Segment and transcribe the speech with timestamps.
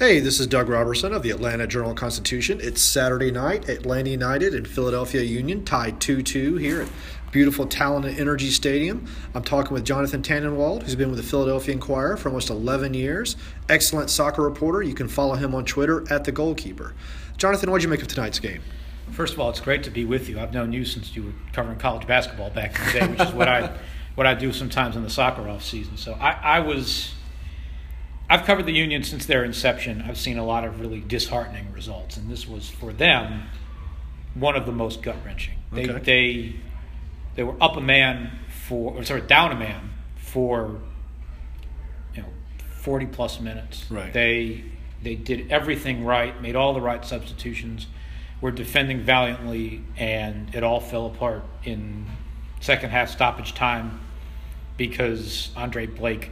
[0.00, 2.58] Hey, this is Doug Roberson of the Atlanta Journal Constitution.
[2.62, 3.68] It's Saturday night.
[3.68, 6.88] Atlanta United and Philadelphia Union tied 2 2 here at
[7.30, 9.06] beautiful Talent and Energy Stadium.
[9.34, 13.36] I'm talking with Jonathan Tannenwald, who's been with the Philadelphia Inquirer for almost 11 years.
[13.68, 14.82] Excellent soccer reporter.
[14.82, 16.94] You can follow him on Twitter at the goalkeeper.
[17.36, 18.62] Jonathan, what did you make of tonight's game?
[19.10, 20.40] First of all, it's great to be with you.
[20.40, 23.34] I've known you since you were covering college basketball back in the day, which is
[23.34, 23.76] what I
[24.14, 25.98] what I do sometimes in the soccer off season.
[25.98, 27.12] So I, I was
[28.30, 30.04] I've covered the union since their inception.
[30.06, 33.42] I've seen a lot of really disheartening results, and this was for them
[34.34, 35.54] one of the most gut wrenching.
[35.72, 35.98] They, Okay.
[36.04, 36.56] they
[37.34, 38.30] they were up a man
[38.68, 40.80] for, or sorry, down a man for
[42.14, 42.28] you know
[42.70, 43.90] forty plus minutes.
[43.90, 44.12] Right.
[44.12, 44.64] They
[45.02, 47.88] they did everything right, made all the right substitutions,
[48.40, 52.06] were defending valiantly, and it all fell apart in
[52.60, 53.98] second half stoppage time
[54.76, 56.30] because Andre Blake,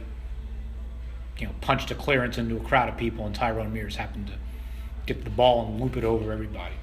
[1.39, 4.33] you know, punched a clearance into a crowd of people, and Tyrone Mears happened to
[5.05, 6.75] get the ball and loop it over everybody.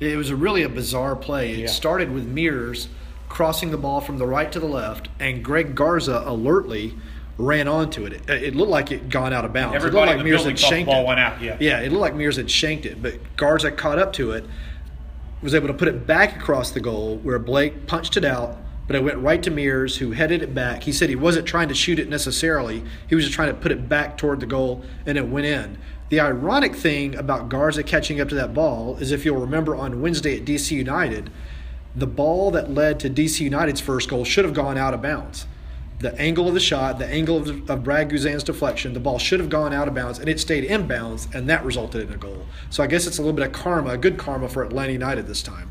[0.00, 1.52] It was a really a bizarre play.
[1.52, 1.66] It Yeah.
[1.66, 2.88] started with Mears
[3.28, 6.94] crossing the ball from the right to the left, and Greg Garza alertly
[7.36, 8.12] ran onto it.
[8.12, 9.74] It, it looked like it gone out of bounds.
[9.74, 11.06] Everybody it looked like the Mears had shanked ball it.
[11.06, 11.56] went out, yeah.
[11.58, 14.44] yeah, it looked like Mears had shanked it, but Garza caught up to it,
[15.42, 18.56] was able to put it back across the goal where Blake punched it out,
[18.86, 20.82] but it went right to Mears, who headed it back.
[20.82, 23.72] He said he wasn't trying to shoot it necessarily; he was just trying to put
[23.72, 25.78] it back toward the goal, and it went in.
[26.10, 30.02] The ironic thing about Garza catching up to that ball is, if you'll remember on
[30.02, 31.30] Wednesday at DC United,
[31.96, 35.46] the ball that led to DC United's first goal should have gone out of bounds.
[36.00, 39.40] The angle of the shot, the angle of, of Brad Guzan's deflection, the ball should
[39.40, 42.18] have gone out of bounds, and it stayed in bounds, and that resulted in a
[42.18, 42.44] goal.
[42.68, 45.42] So I guess it's a little bit of karma, good karma for Atlanta United this
[45.42, 45.70] time.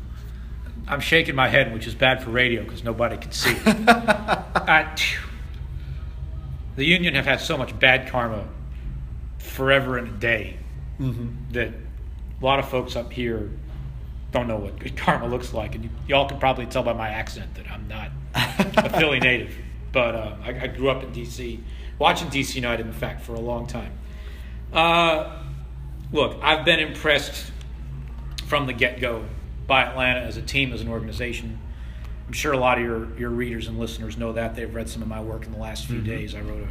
[0.86, 3.62] I'm shaking my head, which is bad for radio because nobody can see it.
[3.88, 4.94] I-
[6.76, 8.48] the union have had so much bad karma
[9.38, 10.56] forever and a day
[11.52, 13.50] that a lot of folks up here
[14.32, 17.54] don't know what good karma looks like, and y'all can probably tell by my accent
[17.54, 19.54] that I'm not a Philly native.
[19.92, 21.60] But uh, I, I grew up in D.C.,
[22.00, 22.56] watching D.C.
[22.56, 23.92] United, in fact, for a long time.
[24.72, 25.40] Uh,
[26.12, 27.52] look, I've been impressed
[28.46, 29.24] from the get go
[29.66, 31.58] by Atlanta as a team, as an organization.
[32.26, 34.54] I'm sure a lot of your, your readers and listeners know that.
[34.54, 36.34] They've read some of my work in the last few days.
[36.34, 36.68] I wrote a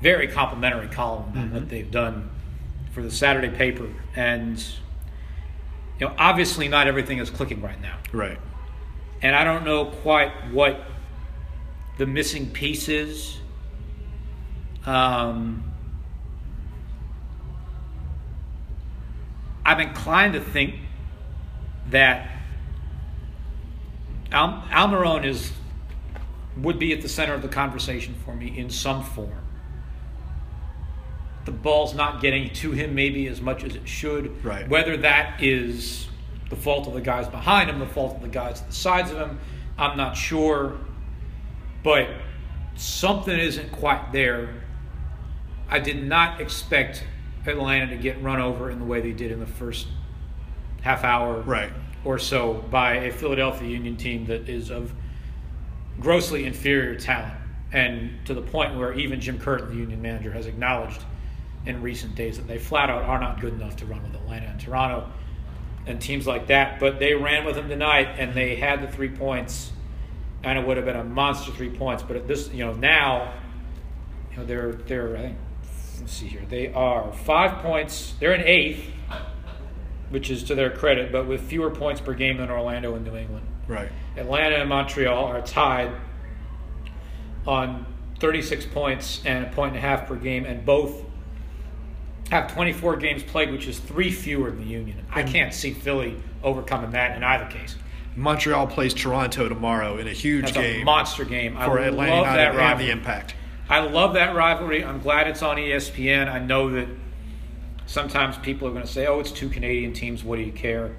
[0.00, 2.30] very complimentary column about what they've done
[2.92, 3.88] for the Saturday paper.
[4.14, 4.58] And,
[5.98, 7.98] you know, obviously not everything is clicking right now.
[8.12, 8.38] Right.
[9.22, 10.80] And I don't know quite what
[11.98, 13.38] the missing piece is.
[14.84, 15.64] Um,
[19.64, 20.76] I'm inclined to think
[21.90, 22.30] that
[24.32, 25.52] Al- Almiron is
[26.56, 29.42] would be at the center of the conversation for me in some form.
[31.44, 34.42] The ball's not getting to him maybe as much as it should.
[34.44, 34.68] Right.
[34.68, 36.08] Whether that is
[36.48, 39.10] the fault of the guys behind him, the fault of the guys at the sides
[39.10, 39.38] of him,
[39.78, 40.78] I'm not sure.
[41.84, 42.08] But
[42.74, 44.62] something isn't quite there.
[45.68, 47.04] I did not expect
[47.46, 49.86] Atlanta to get run over in the way they did in the first
[50.82, 51.72] half hour Right.
[52.04, 54.92] or so by a Philadelphia Union team that is of
[56.00, 57.34] grossly inferior talent.
[57.72, 61.02] And to the point where even Jim Curtin, the Union manager, has acknowledged
[61.66, 64.46] in recent days that they flat out are not good enough to run with Atlanta
[64.46, 65.10] and Toronto
[65.86, 66.78] and teams like that.
[66.78, 69.72] But they ran with them tonight and they had the three points.
[70.44, 72.04] And it would have been a monster three points.
[72.04, 73.32] But at this, you know, now,
[74.30, 75.38] you know, they're, they're, I think,
[76.00, 78.90] let's see here, they are five points, they're in eighth,
[80.10, 83.16] which is to their credit, but with fewer points per game than Orlando and New
[83.16, 83.46] England.
[83.66, 83.90] Right.
[84.16, 85.92] Atlanta and Montreal are tied
[87.46, 87.86] on
[88.20, 91.02] 36 points and a point and a half per game, and both
[92.30, 95.04] have 24 games played, which is three fewer than the Union.
[95.10, 97.76] I can't see Philly overcoming that in either case.
[98.16, 101.56] Montreal plays Toronto tomorrow in a huge That's game a monster game.
[101.56, 102.86] I for Atlanta love United that and rivalry.
[102.86, 103.34] the Impact.
[103.68, 104.84] I love that rivalry.
[104.84, 106.28] I'm glad it's on ESPN.
[106.28, 106.88] I know that
[107.86, 110.22] sometimes people are going to say, "Oh, it's two Canadian teams.
[110.24, 110.90] What do you care?"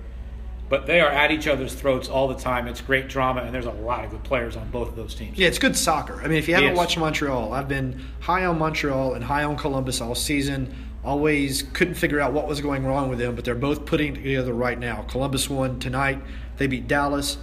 [0.69, 2.68] But they are at each other's throats all the time.
[2.68, 5.38] It's great drama, and there's a lot of good players on both of those teams.
[5.38, 6.19] Yeah, it's good soccer.
[6.22, 6.78] I mean, if you haven't Yes.
[6.78, 10.74] watched Montreal, I've been high on Montreal and high on Columbus all season.
[11.06, 14.51] Always couldn't figure out what was going wrong with them, but they're both putting together
[14.51, 15.06] right now.
[15.07, 16.19] Columbus won tonight.
[16.57, 17.38] They beat Dallas.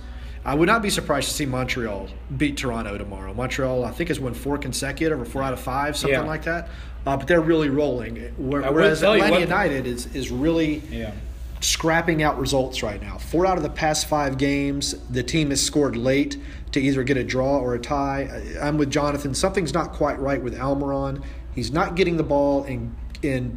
[0.45, 3.33] I would not be surprised to see Montreal beat Toronto tomorrow.
[3.33, 6.27] Montreal, I think, has won four consecutive or four out of five, something Yeah.
[6.27, 6.69] like that.
[7.07, 8.17] Uh, but they're really rolling.
[8.37, 11.13] Where- I will Whereas Atlanta what- United is, is really Yeah.
[11.61, 13.17] scrapping out results right now.
[13.17, 16.37] Four out of the past five games, the team has scored late
[16.73, 18.29] to either get a draw or a tie.
[18.61, 19.33] I'm with Jonathan.
[19.35, 21.23] Something's not quite right with Almiron.
[21.55, 22.93] He's not getting the ball in
[23.23, 23.57] in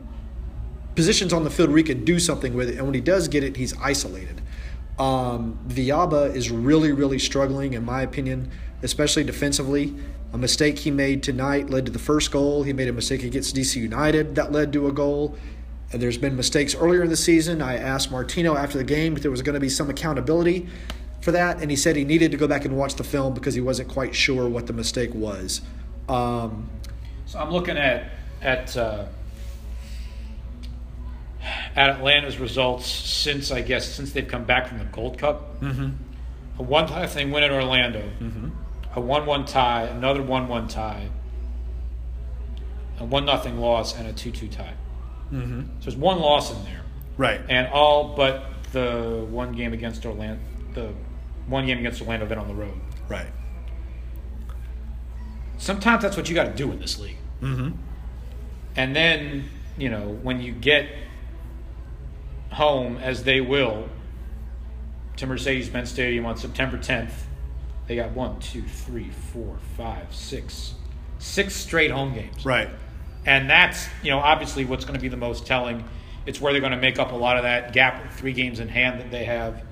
[0.96, 3.28] positions on the field where he can do something with it, and when he does
[3.28, 4.42] get it, he's isolated.
[5.00, 8.52] Um, Villalba is really, really struggling, in my opinion,
[8.82, 9.96] especially defensively.
[10.34, 12.64] A mistake he made tonight led to the first goal.
[12.64, 15.38] He made a mistake against DC United that led to a goal.
[15.92, 17.62] And there's been mistakes earlier in the season.
[17.62, 20.68] I asked Martino after the game if there was going to be some accountability
[21.22, 23.54] for that, and he said he needed to go back and watch the film because
[23.54, 25.62] he wasn't quite sure what the mistake was.
[26.10, 26.70] Um,
[27.26, 28.12] So I'm looking at
[28.42, 29.06] at uh,
[31.78, 35.62] at Atlanta's results since I guess since they've come back from the Gold Cup.
[35.62, 35.92] Mm-hmm.
[36.60, 38.02] A one tie thing win at Orlando.
[38.20, 38.50] Mm-hmm.
[38.96, 41.08] A one-one tie, another one-one tie,
[43.00, 44.74] a one nothing loss, and a two-two tie.
[45.32, 45.62] Mm-hmm.
[45.62, 46.82] So there's one loss in there,
[47.16, 47.40] right.
[47.48, 50.42] and all but the one game against Orlando.
[50.74, 50.94] The
[51.46, 52.74] one game against Orlando been on the road.
[53.08, 53.28] Right.
[55.58, 57.18] sometimes that's what you got to do in this league.
[57.42, 57.72] Mm-hmm.
[58.76, 60.88] And then, you know, when you get
[62.52, 63.90] home, as they will,
[65.18, 67.12] to Mercedes Benz Stadium on September 10th,
[67.88, 70.74] they got one, two, three, four, five, six,
[71.20, 72.46] six straight home games.
[72.46, 72.70] Right.
[73.26, 75.84] And that's, you know, obviously what's going to be the most telling.
[76.26, 78.68] It's where they're going to make up a lot of that gap three games in
[78.68, 79.64] hand that they have.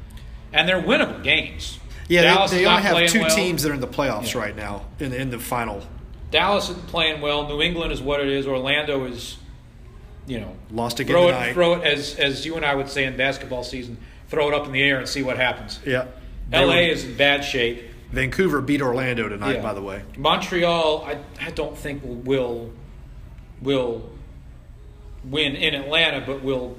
[0.54, 1.80] And they're winnable games.
[2.08, 3.36] Yeah, Dallas they, they only have two well.
[3.36, 4.40] teams that are in the playoffs Yeah.
[4.42, 5.82] right now in the, in the final.
[6.32, 7.48] Dallas is playing well.
[7.48, 8.48] New England is what it is.
[8.48, 9.38] Orlando is,
[10.28, 11.48] you know, Lost again throw tonight.
[11.50, 13.98] it, throw it as as you and I would say in basketball season.
[14.28, 15.80] Throw it up in the air and see what happens.
[15.86, 16.06] Yeah.
[16.52, 17.84] LA were- is in bad shape.
[18.12, 19.62] Vancouver beat Orlando tonight, Yeah.
[19.62, 20.02] by the way.
[20.18, 22.72] Montreal, I, I don't think will, will
[23.62, 24.10] will
[25.24, 26.78] win in Atlanta, but will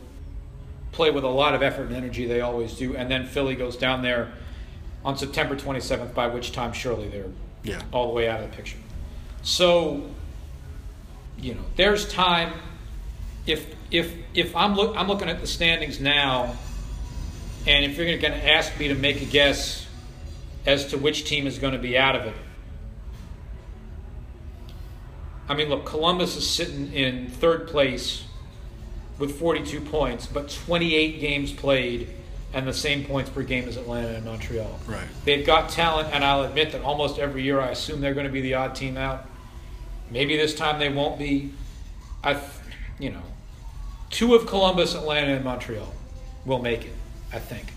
[0.93, 2.27] play with a lot of effort and energy.
[2.27, 2.97] They always do.
[2.97, 4.33] And then Philly goes down there
[5.05, 7.27] on September 27th, by which time surely they're
[7.65, 7.81] Yeah.
[7.93, 8.79] all the way out of the picture.
[9.43, 10.03] So,
[11.39, 12.53] you know, there's time.
[13.47, 16.57] If if if I'm look I'm looking at the standings now,
[17.67, 19.87] and if you're going to ask me to make a guess
[20.65, 22.35] as to which team is going to be out of it,
[25.49, 28.25] I mean, look, Columbus is sitting in third place
[29.19, 32.09] with 42 points, but 28 games played
[32.53, 34.81] and the same points per game as Atlanta and Montreal.
[34.87, 35.07] Right.
[35.25, 38.33] They've got talent, and I'll admit that almost every year I assume they're going to
[38.33, 39.27] be the odd team out.
[40.11, 41.53] Maybe this time they won't be.
[42.23, 42.41] I,
[42.99, 43.23] you know,
[44.11, 45.93] two of Columbus, Atlanta, and Montreal
[46.45, 46.93] will make it.
[47.33, 47.73] I think,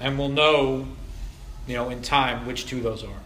[0.00, 0.86] and we'll know,
[1.66, 3.20] you know, in time which two those are.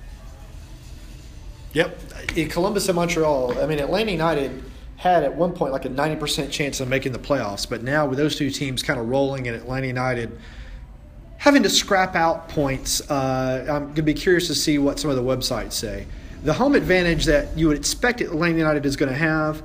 [1.75, 1.99] Yep.
[2.37, 4.65] In Columbus and Montreal, I mean, Atlanta United
[4.97, 8.19] had at one point like a 90% chance of making the playoffs, but now with
[8.19, 10.37] those two teams kind of rolling and Atlanta United
[11.37, 15.09] having to scrap out points, uh, I'm going to be curious to see what some
[15.11, 16.07] of the websites say.
[16.43, 19.63] The home advantage that you would expect Atlanta United is going to have,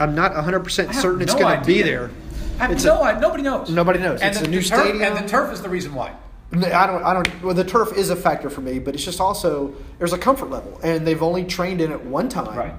[0.00, 2.10] I'm not 100% certain it's going to be there.
[2.58, 3.18] I have It's no a-.
[3.20, 3.70] Nobody knows.
[3.70, 4.20] Nobody knows.
[4.20, 5.02] And It's the, a new turf, stadium.
[5.02, 6.14] and the turf is the reason why.
[6.52, 7.02] I don't.
[7.02, 7.42] I don't.
[7.42, 10.50] Well, the turf is a factor for me, but it's just also there's a comfort
[10.50, 12.56] level, and they've only trained in it one time.
[12.56, 12.74] Right.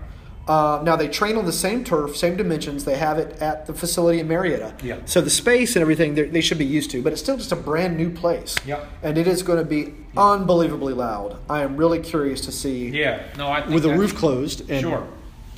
[0.48, 2.86] Uh, now they train on the same turf, same dimensions.
[2.86, 4.76] They have it at the facility in Marietta.
[4.82, 5.00] Yeah.
[5.06, 7.56] So the space and everything they're- should be used to, but it's still just a
[7.56, 8.56] brand new place.
[8.66, 8.86] Yeah.
[9.04, 11.38] And it is going to be unbelievably loud.
[11.50, 12.90] I am really curious to see.
[12.90, 13.24] Yeah.
[13.38, 14.70] No, I think With the roof closed.
[14.70, 15.08] And Sure.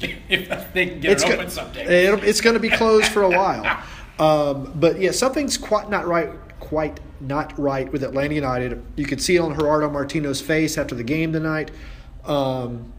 [0.29, 2.05] if they can get it's it open someday.
[2.07, 3.83] it'll- it's going to be closed for a while.
[4.19, 6.29] Um, but yeah, something's quite not right.
[6.59, 8.83] Quite not right with Atlanta United.
[8.95, 11.71] You could see it on Gerardo Martino's face after the game tonight.
[12.25, 12.91] Um,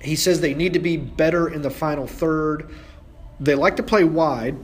[0.00, 2.70] he says they need to be better in the final third.
[3.40, 4.56] They like to play wide.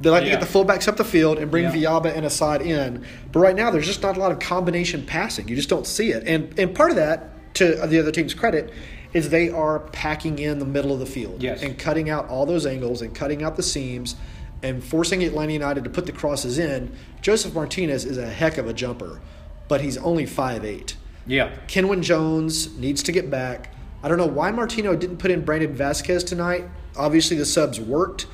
[0.00, 1.72] They like to get the fullbacks up the field and bring Yeah.
[1.72, 3.04] Villalba and Asad in.
[3.32, 5.48] But right now, there's just not a lot of combination passing.
[5.48, 6.22] You just don't see it.
[6.26, 8.72] And and part of that, to the other team's credit,
[9.12, 11.62] is they are packing in the middle of the field Yes.
[11.62, 14.16] and cutting out all those angles and cutting out the seams
[14.62, 16.92] and forcing Atlanta United to put the crosses in.
[17.22, 19.20] Josef Martinez is a heck of a jumper,
[19.68, 20.94] but he's only 5'8".
[21.26, 21.50] yeah.
[21.68, 23.72] Kenwyne Jones needs to get back.
[24.02, 26.64] I don't know why Martino didn't put in Brandon Vazquez tonight.
[26.96, 28.26] Obviously, the subs worked,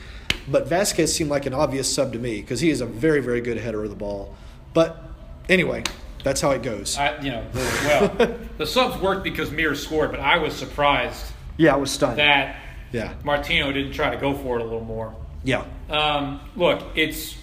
[0.49, 3.41] but Vazquez seemed like an obvious sub to me because he is a very, very
[3.41, 4.35] good header of the ball.
[4.75, 5.03] But
[5.49, 5.85] anyway,
[6.25, 6.97] that's how it goes.
[6.99, 11.25] I, you know, well, the subs worked because Mears scored, but I was surprised
[11.57, 12.19] yeah, I was stunned.
[12.19, 12.57] that
[12.91, 15.15] yeah, Martino didn't try to go for it a little more.
[15.45, 17.37] yeah, Um, look, it's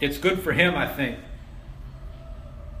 [0.00, 1.18] it's good for him, I think,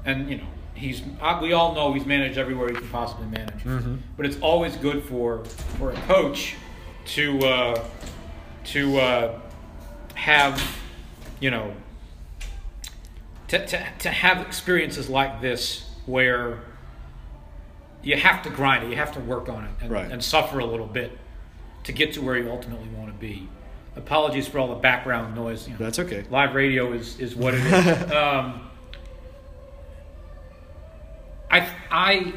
[0.04, 3.98] and you know he's uh, we all know he's managed everywhere he can possibly manage.
[4.16, 5.44] But it's always good for
[5.78, 6.54] for a coach
[7.06, 7.84] to uh,
[8.66, 9.40] to uh,
[10.14, 10.62] have
[11.40, 11.74] you know
[13.48, 16.60] to, to to have experiences like this where
[18.02, 20.10] you have to grind it, you have to work on it, and, Right.
[20.10, 21.10] and suffer a little bit
[21.84, 23.48] to get to where you ultimately want to be.
[23.96, 25.66] Apologies for all the background noise.
[25.66, 26.24] You know, That's okay.
[26.30, 28.12] Live radio is, is what it is.
[28.12, 28.68] um,
[31.50, 32.32] I I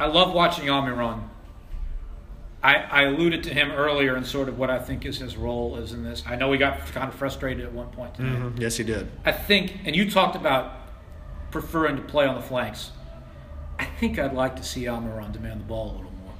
[0.00, 1.27] I love watching Almiron.
[2.62, 5.76] I, I alluded to him earlier and sort of what I think is his role
[5.76, 6.24] is in this.
[6.26, 8.38] I know he got kind of frustrated at one point tonight.
[8.38, 8.60] Mm-hmm.
[8.60, 9.08] yes, he did.
[9.24, 10.72] I think, and you talked about
[11.50, 12.90] preferring to play on the flanks.
[13.78, 16.32] I think I'd like to see Almiron demand the ball a little more.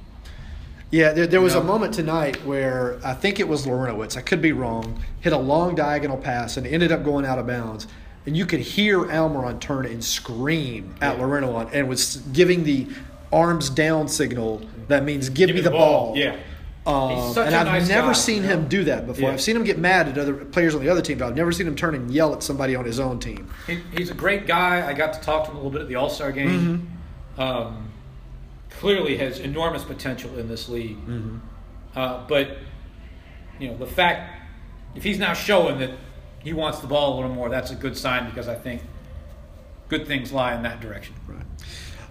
[0.91, 1.61] Yeah, there, there was know?
[1.61, 4.17] a moment tonight where I think it was Larentowicz.
[4.17, 5.01] I could be wrong.
[5.21, 7.87] Hit a long diagonal pass and ended up going out of bounds.
[8.25, 11.23] And you could hear Almiron turn and scream at Yeah.
[11.23, 12.87] Larentowicz and was giving the
[13.31, 14.61] arms down signal.
[14.87, 16.13] That means give, me the ball.
[16.17, 16.37] Yeah.
[16.85, 18.55] Um, He's such and a I've nice never guy, seen you know?
[18.55, 19.29] him do that before.
[19.29, 19.33] Yeah.
[19.33, 21.51] I've seen him get mad at other players on the other team, but I've never
[21.51, 23.51] seen him turn and yell at somebody on his own team.
[23.67, 24.87] He, he's a great guy.
[24.87, 26.89] I got to talk to him a little bit at the All Star game.
[27.37, 27.41] Mm-hmm.
[27.41, 27.91] Um,
[28.71, 30.97] clearly has enormous potential in this league.
[30.97, 31.37] Mm-hmm.
[31.95, 32.57] Uh, but
[33.59, 34.41] you know the fact
[34.95, 35.91] if he's now showing that
[36.39, 38.81] he wants the ball a little more, that's a good sign because I think
[39.89, 41.15] good things lie in that direction.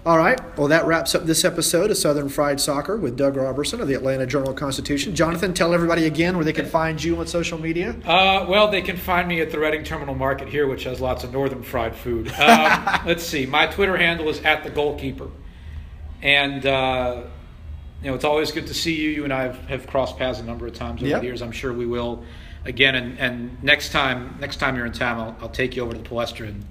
[0.07, 0.41] All right.
[0.57, 3.95] Well, that wraps up this episode of Southern Fried Soccer with Doug Roberson of the
[3.95, 5.15] Atlanta Journal Constitution.
[5.15, 7.95] Jonathan, tell everybody again where they can find you on social media.
[8.07, 11.25] Uh, well, they can find me at the Reading Terminal Market here, which has lots
[11.25, 12.29] of northern fried food.
[12.39, 13.45] Um, let's see.
[13.45, 15.29] My Twitter handle is at the goalkeeper,
[16.23, 17.25] and uh,
[18.03, 19.11] you know it's always good to see you.
[19.11, 21.21] You and I have, have crossed paths a number of times over Yep.
[21.21, 21.43] the years.
[21.43, 22.25] I'm sure we will
[22.65, 22.95] again.
[22.95, 25.99] And, and next time, next time you're in town, I'll, I'll take you over to
[25.99, 26.65] the Palestra and,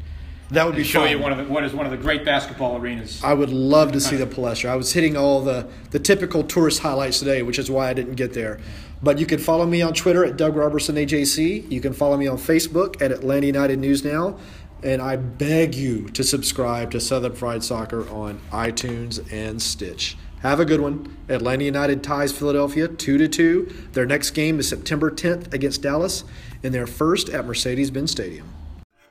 [0.49, 1.11] That would be show fun.
[1.11, 3.21] you one of the, what is one of the great basketball arenas.
[3.23, 4.69] I would love to see the Palestra.
[4.69, 8.15] I was hitting all the, the typical tourist highlights today, which is why I didn't
[8.15, 8.59] get there.
[9.03, 11.69] But you can follow me on Twitter at Doug Roberson AJC.
[11.69, 14.37] You can follow me on Facebook at Atlanta United News Now.
[14.83, 20.15] And I beg you to subscribe to Southern Fried Soccer on iTunes and Stitch.
[20.41, 21.17] Have a good one.
[21.29, 23.89] Atlanta United ties Philadelphia 2 to 2.
[23.93, 26.23] Their next game is September 10th against Dallas,
[26.63, 28.53] and their first at Mercedes Benz Stadium.